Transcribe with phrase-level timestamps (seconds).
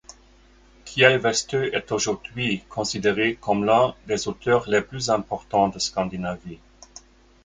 [0.83, 6.57] Kjell Westö est aujourd’hui considéré comme l’un des auteurs les plus importants de Scandinavie.